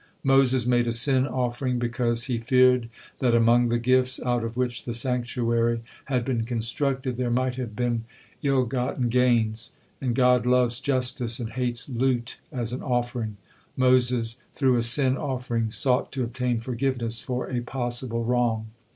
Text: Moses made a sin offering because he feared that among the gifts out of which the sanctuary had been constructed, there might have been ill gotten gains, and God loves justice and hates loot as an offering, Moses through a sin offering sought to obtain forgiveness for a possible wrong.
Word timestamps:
Moses 0.23 0.65
made 0.65 0.87
a 0.87 0.91
sin 0.93 1.27
offering 1.27 1.77
because 1.77 2.23
he 2.23 2.39
feared 2.39 2.89
that 3.19 3.35
among 3.35 3.69
the 3.69 3.77
gifts 3.77 4.19
out 4.23 4.43
of 4.43 4.57
which 4.57 4.85
the 4.85 4.93
sanctuary 4.93 5.83
had 6.05 6.25
been 6.25 6.43
constructed, 6.43 7.17
there 7.17 7.29
might 7.29 7.53
have 7.53 7.75
been 7.75 8.05
ill 8.41 8.65
gotten 8.65 9.09
gains, 9.09 9.73
and 10.01 10.15
God 10.15 10.47
loves 10.47 10.79
justice 10.79 11.37
and 11.39 11.51
hates 11.51 11.87
loot 11.87 12.39
as 12.51 12.73
an 12.73 12.81
offering, 12.81 13.37
Moses 13.77 14.37
through 14.55 14.75
a 14.75 14.81
sin 14.81 15.17
offering 15.17 15.69
sought 15.69 16.11
to 16.13 16.23
obtain 16.23 16.59
forgiveness 16.61 17.21
for 17.21 17.47
a 17.51 17.61
possible 17.61 18.23
wrong. 18.23 18.69